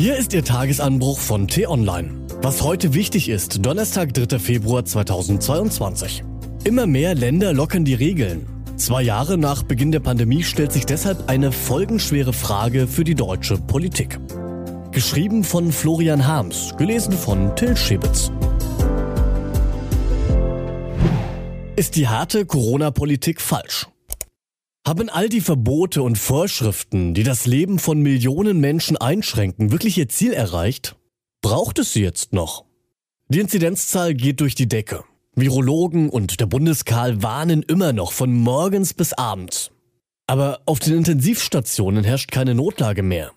Hier 0.00 0.16
ist 0.16 0.32
Ihr 0.32 0.42
Tagesanbruch 0.42 1.18
von 1.18 1.46
T-Online. 1.46 2.26
Was 2.40 2.62
heute 2.62 2.94
wichtig 2.94 3.28
ist, 3.28 3.66
Donnerstag, 3.66 4.14
3. 4.14 4.38
Februar 4.38 4.82
2022. 4.82 6.24
Immer 6.64 6.86
mehr 6.86 7.14
Länder 7.14 7.52
lockern 7.52 7.84
die 7.84 7.92
Regeln. 7.92 8.46
Zwei 8.76 9.02
Jahre 9.02 9.36
nach 9.36 9.62
Beginn 9.62 9.92
der 9.92 10.00
Pandemie 10.00 10.42
stellt 10.42 10.72
sich 10.72 10.86
deshalb 10.86 11.28
eine 11.28 11.52
folgenschwere 11.52 12.32
Frage 12.32 12.86
für 12.86 13.04
die 13.04 13.14
deutsche 13.14 13.58
Politik. 13.58 14.18
Geschrieben 14.90 15.44
von 15.44 15.70
Florian 15.70 16.26
Harms, 16.26 16.74
gelesen 16.78 17.12
von 17.12 17.54
Till 17.54 17.76
Schibitz. 17.76 18.32
Ist 21.76 21.96
die 21.96 22.08
harte 22.08 22.46
Corona-Politik 22.46 23.42
falsch? 23.42 23.86
Haben 24.86 25.10
all 25.10 25.28
die 25.28 25.42
Verbote 25.42 26.02
und 26.02 26.16
Vorschriften, 26.16 27.12
die 27.12 27.22
das 27.22 27.46
Leben 27.46 27.78
von 27.78 28.00
Millionen 28.00 28.60
Menschen 28.60 28.96
einschränken, 28.96 29.72
wirklich 29.72 29.98
ihr 29.98 30.08
Ziel 30.08 30.32
erreicht? 30.32 30.96
Braucht 31.42 31.78
es 31.78 31.92
sie 31.92 32.02
jetzt 32.02 32.32
noch? 32.32 32.64
Die 33.28 33.40
Inzidenzzahl 33.40 34.14
geht 34.14 34.40
durch 34.40 34.54
die 34.54 34.68
Decke. 34.68 35.04
Virologen 35.34 36.08
und 36.08 36.40
der 36.40 36.46
Bundeskarl 36.46 37.22
warnen 37.22 37.62
immer 37.62 37.92
noch 37.92 38.12
von 38.12 38.32
morgens 38.32 38.94
bis 38.94 39.12
abends. 39.12 39.70
Aber 40.26 40.60
auf 40.64 40.78
den 40.78 40.96
Intensivstationen 40.96 42.02
herrscht 42.02 42.32
keine 42.32 42.54
Notlage 42.54 43.02
mehr. 43.02 43.32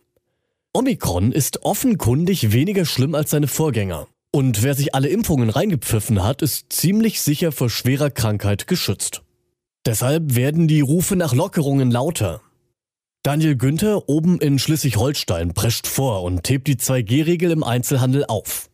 Omikron 0.73 1.31
ist 1.31 1.63
offenkundig 1.63 2.51
weniger 2.53 2.85
schlimm 2.85 3.15
als 3.15 3.31
seine 3.31 3.47
Vorgänger. 3.47 4.07
Und 4.31 4.63
wer 4.63 4.73
sich 4.73 4.95
alle 4.95 5.09
Impfungen 5.09 5.49
reingepfiffen 5.49 6.23
hat, 6.23 6.41
ist 6.41 6.71
ziemlich 6.73 7.21
sicher 7.21 7.51
vor 7.51 7.69
schwerer 7.69 8.09
Krankheit 8.09 8.65
geschützt. 8.65 9.21
Deshalb 9.85 10.35
werden 10.35 10.67
die 10.69 10.79
Rufe 10.79 11.17
nach 11.17 11.33
Lockerungen 11.33 11.91
lauter. 11.91 12.41
Daniel 13.21 13.57
Günther 13.57 14.07
oben 14.07 14.39
in 14.39 14.57
Schleswig-Holstein 14.57 15.53
prescht 15.53 15.87
vor 15.87 16.23
und 16.23 16.47
hebt 16.49 16.67
die 16.67 16.75
2G-Regel 16.75 17.51
im 17.51 17.63
Einzelhandel 17.63 18.25
auf. 18.27 18.69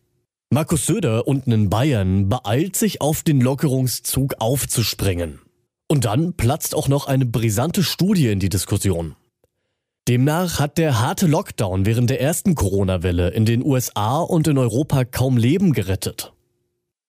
Markus 0.52 0.86
Söder 0.86 1.28
unten 1.28 1.52
in 1.52 1.70
Bayern 1.70 2.30
beeilt 2.30 2.76
sich 2.76 3.02
auf 3.02 3.24
den 3.24 3.42
Lockerungszug 3.42 4.36
aufzuspringen. 4.40 5.40
Und 5.88 6.06
dann 6.06 6.34
platzt 6.34 6.76
auch 6.76 6.88
noch 6.88 7.08
eine 7.08 7.26
brisante 7.26 7.84
Studie 7.84 8.28
in 8.28 8.40
die 8.40 8.50
Diskussion. 8.50 9.16
Demnach 10.08 10.60
hat 10.60 10.78
der 10.78 11.00
harte 11.00 11.28
Lockdown 11.28 11.86
während 11.86 12.10
der 12.10 12.22
ersten 12.22 12.56
Corona-Welle 12.56 13.30
in 13.30 13.46
den 13.46 13.64
USA 13.64 14.20
und 14.20 14.48
in 14.48 14.58
Europa 14.58 15.06
kaum 15.06 15.38
Leben 15.38 15.73
gerettet. 15.73 16.34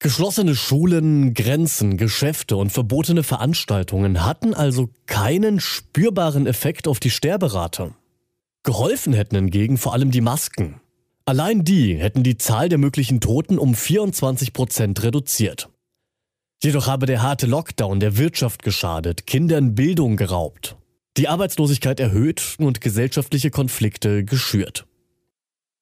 Geschlossene 0.03 0.55
Schulen, 0.56 1.34
Grenzen, 1.34 1.98
Geschäfte 1.98 2.56
und 2.56 2.73
verbotene 2.73 3.23
Veranstaltungen 3.23 4.25
hatten 4.25 4.55
also 4.55 4.89
keinen 5.05 5.61
spürbaren 5.61 6.47
Effekt 6.47 6.89
auf 6.89 7.01
die 7.01 7.11
Sterberate. 7.11 7.92
Geholfen 8.62 9.12
hätten 9.12 9.37
hingegen 9.37 9.77
vor 9.77 9.92
allem 9.92 10.11
die 10.11 10.23
Masken. 10.23 10.81
Allein 11.27 11.65
die 11.65 11.98
hätten 11.98 12.23
die 12.23 12.39
Zahl 12.39 12.70
der 12.70 12.79
möglichen 12.79 13.20
Toten 13.20 13.59
um 13.59 13.75
24 13.75 14.55
Prozent 14.55 15.03
reduziert. 15.03 15.69
Jedoch 16.62 16.87
habe 16.87 17.05
der 17.05 17.20
harte 17.20 17.47
Lockdown 17.47 18.01
der 18.01 18.17
Wirtschaft 18.17 18.62
geschadet, 18.62 19.27
Kindern 19.27 19.75
Bildung 19.75 20.17
geraubt, 20.17 20.77
die 21.19 21.29
Arbeitslosigkeit 21.29 22.01
erhöht 22.01 22.57
und 22.59 22.81
gesellschaftliche 22.81 23.51
Konflikte 23.51 24.25
geschürt. 24.25 24.87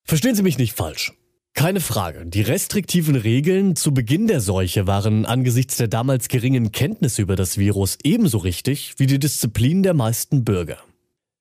Verstehen 0.02 0.34
Sie 0.34 0.42
mich 0.42 0.58
nicht 0.58 0.72
falsch. 0.72 1.12
Keine 1.58 1.80
Frage, 1.80 2.24
die 2.24 2.42
restriktiven 2.42 3.16
Regeln 3.16 3.74
zu 3.74 3.92
Beginn 3.92 4.28
der 4.28 4.40
Seuche 4.40 4.86
waren 4.86 5.26
angesichts 5.26 5.76
der 5.76 5.88
damals 5.88 6.28
geringen 6.28 6.70
Kenntnis 6.70 7.18
über 7.18 7.34
das 7.34 7.58
Virus 7.58 7.98
ebenso 8.04 8.38
richtig 8.38 8.94
wie 8.98 9.08
die 9.08 9.18
Disziplin 9.18 9.82
der 9.82 9.92
meisten 9.92 10.44
Bürger. 10.44 10.78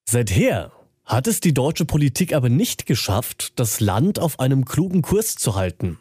Seither 0.10 0.72
hat 1.06 1.28
es 1.28 1.40
die 1.40 1.54
deutsche 1.54 1.86
Politik 1.86 2.34
aber 2.34 2.50
nicht 2.50 2.88
geschafft, 2.88 3.60
das 3.60 3.80
Land 3.80 4.18
auf 4.18 4.40
einem 4.40 4.66
klugen 4.66 5.04
Kurs 5.04 5.36
zu 5.36 5.54
halten. 5.54 6.00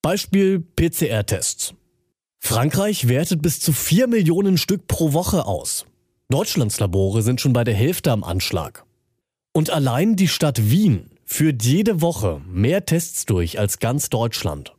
Beispiel 0.00 0.60
PCR-Tests. 0.60 1.74
Frankreich 2.38 3.08
wertet 3.08 3.42
bis 3.42 3.58
zu 3.58 3.72
4 3.72 4.06
Millionen 4.06 4.58
Stück 4.58 4.86
pro 4.86 5.12
Woche 5.12 5.44
aus. 5.44 5.86
Deutschlands 6.28 6.78
Labore 6.78 7.22
sind 7.22 7.40
schon 7.40 7.52
bei 7.52 7.64
der 7.64 7.74
Hälfte 7.74 8.12
am 8.12 8.22
Anschlag. 8.22 8.84
Und 9.52 9.70
allein 9.70 10.14
die 10.14 10.28
Stadt 10.28 10.70
Wien 10.70 11.10
führt 11.28 11.62
jede 11.62 12.00
Woche 12.00 12.40
mehr 12.48 12.86
Tests 12.86 13.26
durch 13.26 13.58
als 13.58 13.78
ganz 13.78 14.08
Deutschland. 14.08 14.74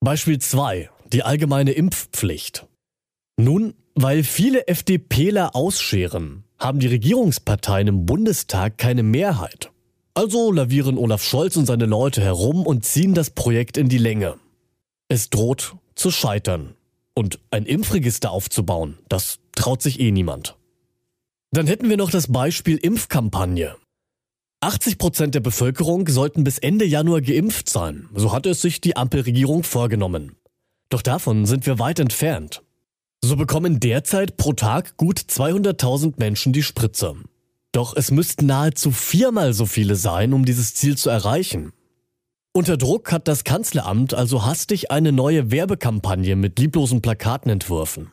Beispiel 0.00 0.38
2. 0.38 0.90
Die 1.12 1.22
allgemeine 1.22 1.72
Impfpflicht. 1.72 2.66
Nun, 3.36 3.74
weil 3.94 4.24
viele 4.24 4.66
FDPler 4.66 5.54
ausscheren, 5.54 6.44
haben 6.58 6.80
die 6.80 6.86
Regierungsparteien 6.86 7.88
im 7.88 8.06
Bundestag 8.06 8.78
keine 8.78 9.02
Mehrheit. 9.02 9.70
Also 10.14 10.50
lavieren 10.50 10.96
Olaf 10.96 11.22
Scholz 11.22 11.56
und 11.56 11.66
seine 11.66 11.86
Leute 11.86 12.22
herum 12.22 12.66
und 12.66 12.86
ziehen 12.86 13.12
das 13.12 13.30
Projekt 13.30 13.76
in 13.76 13.88
die 13.88 13.98
Länge. 13.98 14.36
Es 15.08 15.28
droht 15.28 15.76
zu 15.94 16.10
scheitern. 16.10 16.74
Und 17.14 17.38
ein 17.50 17.66
Impfregister 17.66 18.30
aufzubauen, 18.30 18.98
das 19.08 19.38
traut 19.54 19.82
sich 19.82 20.00
eh 20.00 20.10
niemand. 20.10 20.56
Dann 21.52 21.66
hätten 21.66 21.88
wir 21.88 21.96
noch 21.96 22.10
das 22.10 22.32
Beispiel 22.32 22.76
Impfkampagne. 22.76 23.76
80 24.64 24.96
Prozent 24.96 25.34
der 25.34 25.40
Bevölkerung 25.40 26.08
sollten 26.08 26.42
bis 26.42 26.56
Ende 26.58 26.86
Januar 26.86 27.20
geimpft 27.20 27.68
sein. 27.68 28.08
So 28.14 28.32
hatte 28.32 28.48
es 28.48 28.62
sich 28.62 28.80
die 28.80 28.96
Ampelregierung 28.96 29.62
vorgenommen. 29.62 30.36
Doch 30.88 31.02
davon 31.02 31.44
sind 31.44 31.66
wir 31.66 31.78
weit 31.78 32.00
entfernt. 32.00 32.62
So 33.22 33.36
bekommen 33.36 33.78
derzeit 33.78 34.38
pro 34.38 34.54
Tag 34.54 34.96
gut 34.96 35.18
200.000 35.18 36.14
Menschen 36.16 36.54
die 36.54 36.62
Spritze. 36.62 37.14
Doch 37.72 37.94
es 37.94 38.10
müssten 38.10 38.46
nahezu 38.46 38.90
viermal 38.90 39.52
so 39.52 39.66
viele 39.66 39.96
sein, 39.96 40.32
um 40.32 40.46
dieses 40.46 40.74
Ziel 40.74 40.96
zu 40.96 41.10
erreichen. 41.10 41.72
Unter 42.52 42.78
Druck 42.78 43.12
hat 43.12 43.28
das 43.28 43.44
Kanzleramt 43.44 44.14
also 44.14 44.46
hastig 44.46 44.90
eine 44.90 45.12
neue 45.12 45.50
Werbekampagne 45.50 46.36
mit 46.36 46.58
lieblosen 46.58 47.02
Plakaten 47.02 47.50
entworfen. 47.50 48.12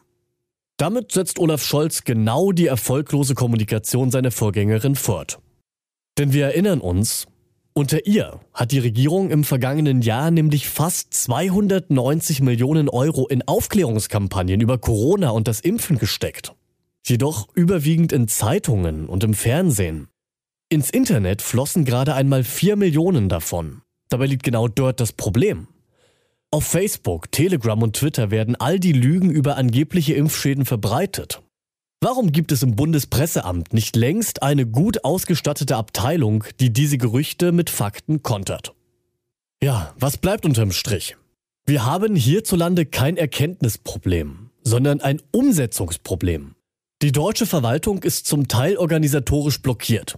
Damit 0.75 1.13
setzt 1.13 1.39
Olaf 1.39 1.63
Scholz 1.63 2.03
genau 2.03 2.51
die 2.51 2.67
erfolglose 2.67 3.35
Kommunikation 3.35 4.11
seiner 4.11 4.31
Vorgängerin 4.31 4.95
fort. 4.95 5.39
Denn 6.17 6.33
wir 6.33 6.45
erinnern 6.45 6.81
uns, 6.81 7.27
unter 7.73 8.05
ihr 8.05 8.41
hat 8.53 8.73
die 8.73 8.79
Regierung 8.79 9.29
im 9.29 9.45
vergangenen 9.45 10.01
Jahr 10.01 10.29
nämlich 10.29 10.67
fast 10.67 11.13
290 11.13 12.41
Millionen 12.41 12.89
Euro 12.89 13.27
in 13.27 13.47
Aufklärungskampagnen 13.47 14.59
über 14.59 14.77
Corona 14.77 15.29
und 15.29 15.47
das 15.47 15.61
Impfen 15.61 15.97
gesteckt. 15.97 16.53
Jedoch 17.05 17.47
überwiegend 17.55 18.11
in 18.11 18.27
Zeitungen 18.27 19.07
und 19.07 19.23
im 19.23 19.33
Fernsehen. 19.33 20.09
Ins 20.69 20.89
Internet 20.89 21.41
flossen 21.41 21.85
gerade 21.85 22.13
einmal 22.13 22.43
4 22.43 22.75
Millionen 22.75 23.29
davon. 23.29 23.81
Dabei 24.09 24.25
liegt 24.25 24.43
genau 24.43 24.67
dort 24.67 24.99
das 24.99 25.13
Problem. 25.13 25.67
Auf 26.51 26.65
Facebook, 26.65 27.31
Telegram 27.31 27.81
und 27.81 27.95
Twitter 27.95 28.29
werden 28.29 28.57
all 28.57 28.79
die 28.79 28.91
Lügen 28.91 29.31
über 29.31 29.55
angebliche 29.55 30.13
Impfschäden 30.13 30.65
verbreitet. 30.65 31.41
Warum 32.03 32.31
gibt 32.31 32.51
es 32.51 32.63
im 32.63 32.75
Bundespresseamt 32.75 33.73
nicht 33.73 33.95
längst 33.95 34.41
eine 34.41 34.65
gut 34.65 35.03
ausgestattete 35.03 35.75
Abteilung, 35.75 36.43
die 36.59 36.73
diese 36.73 36.97
Gerüchte 36.97 37.51
mit 37.51 37.69
Fakten 37.69 38.23
kontert? 38.23 38.73
Ja, 39.61 39.93
was 39.99 40.17
bleibt 40.17 40.43
unterm 40.43 40.71
Strich? 40.71 41.15
Wir 41.67 41.85
haben 41.85 42.15
hierzulande 42.15 42.87
kein 42.87 43.17
Erkenntnisproblem, 43.17 44.49
sondern 44.63 44.99
ein 45.01 45.21
Umsetzungsproblem. 45.29 46.55
Die 47.03 47.11
deutsche 47.11 47.45
Verwaltung 47.45 48.01
ist 48.01 48.25
zum 48.25 48.47
Teil 48.47 48.77
organisatorisch 48.77 49.61
blockiert. 49.61 50.17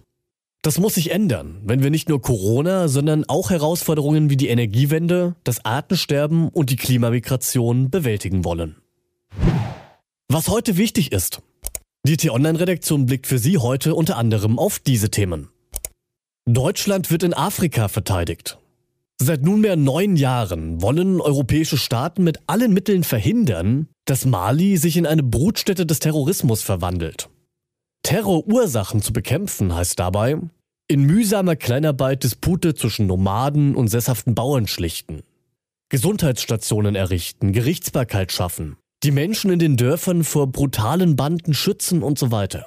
Das 0.62 0.78
muss 0.78 0.94
sich 0.94 1.10
ändern, 1.10 1.60
wenn 1.64 1.82
wir 1.82 1.90
nicht 1.90 2.08
nur 2.08 2.22
Corona, 2.22 2.88
sondern 2.88 3.26
auch 3.28 3.50
Herausforderungen 3.50 4.30
wie 4.30 4.38
die 4.38 4.48
Energiewende, 4.48 5.36
das 5.44 5.66
Artensterben 5.66 6.48
und 6.48 6.70
die 6.70 6.76
Klimamigration 6.76 7.90
bewältigen 7.90 8.42
wollen. 8.46 8.76
Was 10.28 10.48
heute 10.48 10.78
wichtig 10.78 11.12
ist, 11.12 11.42
die 12.06 12.18
T-Online-Redaktion 12.18 13.06
blickt 13.06 13.26
für 13.26 13.38
Sie 13.38 13.58
heute 13.58 13.94
unter 13.94 14.18
anderem 14.18 14.58
auf 14.58 14.78
diese 14.78 15.10
Themen. 15.10 15.48
Deutschland 16.46 17.10
wird 17.10 17.22
in 17.22 17.32
Afrika 17.32 17.88
verteidigt. 17.88 18.58
Seit 19.18 19.42
nunmehr 19.42 19.76
neun 19.76 20.16
Jahren 20.16 20.82
wollen 20.82 21.20
europäische 21.20 21.78
Staaten 21.78 22.22
mit 22.22 22.40
allen 22.46 22.74
Mitteln 22.74 23.04
verhindern, 23.04 23.88
dass 24.04 24.26
Mali 24.26 24.76
sich 24.76 24.98
in 24.98 25.06
eine 25.06 25.22
Brutstätte 25.22 25.86
des 25.86 26.00
Terrorismus 26.00 26.62
verwandelt. 26.62 27.30
Terrorursachen 28.02 29.00
zu 29.00 29.14
bekämpfen 29.14 29.74
heißt 29.74 29.98
dabei, 29.98 30.36
in 30.88 31.04
mühsamer 31.04 31.56
Kleinarbeit 31.56 32.22
Dispute 32.22 32.74
zwischen 32.74 33.06
Nomaden 33.06 33.74
und 33.74 33.88
sesshaften 33.88 34.34
Bauern 34.34 34.66
schlichten, 34.66 35.22
Gesundheitsstationen 35.88 36.96
errichten, 36.96 37.52
Gerichtsbarkeit 37.52 38.32
schaffen, 38.32 38.76
die 39.04 39.10
Menschen 39.10 39.50
in 39.50 39.58
den 39.58 39.76
Dörfern 39.76 40.24
vor 40.24 40.46
brutalen 40.46 41.14
Banden 41.14 41.52
schützen 41.52 42.02
und 42.02 42.18
so 42.18 42.30
weiter. 42.30 42.66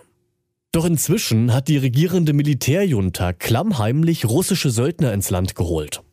Doch 0.71 0.85
inzwischen 0.85 1.51
hat 1.51 1.67
die 1.67 1.77
regierende 1.77 2.33
Militärjunta 2.33 3.33
klammheimlich 3.33 4.25
russische 4.25 4.69
Söldner 4.69 5.13
ins 5.13 5.31
Land 5.31 5.55
geholt. 5.55 6.03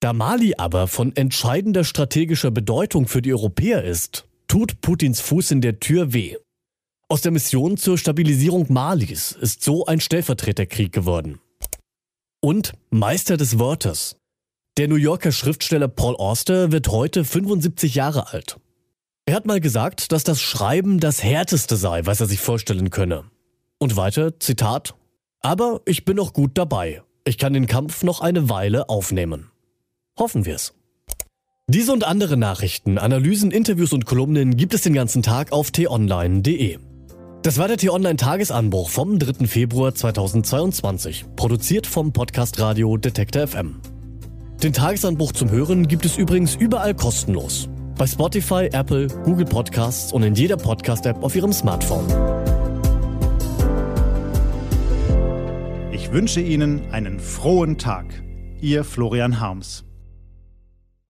Da 0.00 0.12
Mali 0.12 0.54
aber 0.56 0.86
von 0.86 1.16
entscheidender 1.16 1.82
strategischer 1.82 2.52
Bedeutung 2.52 3.08
für 3.08 3.20
die 3.20 3.32
Europäer 3.32 3.82
ist, 3.82 4.28
tut 4.46 4.80
Putins 4.80 5.20
Fuß 5.20 5.50
in 5.50 5.60
der 5.60 5.80
Tür 5.80 6.12
weh. 6.12 6.36
Aus 7.08 7.22
der 7.22 7.32
Mission 7.32 7.76
zur 7.76 7.98
Stabilisierung 7.98 8.72
Malis 8.72 9.32
ist 9.32 9.64
so 9.64 9.86
ein 9.86 9.98
Stellvertreterkrieg 9.98 10.92
geworden. 10.92 11.40
Und 12.40 12.74
Meister 12.90 13.36
des 13.36 13.58
Wortes. 13.58 14.16
Der 14.78 14.88
New 14.88 14.96
Yorker 14.96 15.32
Schriftsteller 15.32 15.88
Paul 15.88 16.16
Auster 16.16 16.70
wird 16.72 16.88
heute 16.88 17.24
75 17.24 17.94
Jahre 17.94 18.32
alt. 18.32 18.58
Er 19.32 19.36
hat 19.36 19.46
mal 19.46 19.60
gesagt, 19.60 20.12
dass 20.12 20.24
das 20.24 20.42
Schreiben 20.42 21.00
das 21.00 21.22
Härteste 21.22 21.76
sei, 21.76 22.04
was 22.04 22.20
er 22.20 22.26
sich 22.26 22.38
vorstellen 22.38 22.90
könne. 22.90 23.24
Und 23.78 23.96
weiter, 23.96 24.38
Zitat, 24.38 24.94
aber 25.40 25.80
ich 25.86 26.04
bin 26.04 26.16
noch 26.16 26.34
gut 26.34 26.50
dabei. 26.58 27.00
Ich 27.24 27.38
kann 27.38 27.54
den 27.54 27.66
Kampf 27.66 28.02
noch 28.02 28.20
eine 28.20 28.50
Weile 28.50 28.90
aufnehmen. 28.90 29.50
Hoffen 30.18 30.44
wir's. 30.44 30.74
Diese 31.66 31.94
und 31.94 32.04
andere 32.04 32.36
Nachrichten, 32.36 32.98
Analysen, 32.98 33.52
Interviews 33.52 33.94
und 33.94 34.04
Kolumnen 34.04 34.54
gibt 34.58 34.74
es 34.74 34.82
den 34.82 34.92
ganzen 34.92 35.22
Tag 35.22 35.50
auf 35.50 35.70
t-online.de. 35.70 36.76
Das 37.42 37.56
war 37.56 37.68
der 37.68 37.78
T-Online-Tagesanbruch 37.78 38.90
vom 38.90 39.18
3. 39.18 39.46
Februar 39.46 39.94
2022, 39.94 41.24
produziert 41.36 41.86
vom 41.86 42.12
Podcast 42.12 42.60
Radio 42.60 42.98
Detektor 42.98 43.46
FM. 43.46 43.80
Den 44.62 44.74
Tagesanbruch 44.74 45.32
zum 45.32 45.50
Hören 45.50 45.88
gibt 45.88 46.04
es 46.04 46.18
übrigens 46.18 46.54
überall 46.54 46.94
kostenlos. 46.94 47.70
Bei 47.96 48.06
Spotify, 48.06 48.68
Apple, 48.72 49.06
Google 49.24 49.44
Podcasts 49.44 50.12
und 50.12 50.22
in 50.22 50.34
jeder 50.34 50.56
Podcast-App 50.56 51.22
auf 51.22 51.36
Ihrem 51.36 51.52
Smartphone. 51.52 52.06
Ich 55.92 56.10
wünsche 56.10 56.40
Ihnen 56.40 56.90
einen 56.90 57.20
frohen 57.20 57.78
Tag. 57.78 58.06
Ihr 58.60 58.84
Florian 58.84 59.40
Harms. 59.40 59.84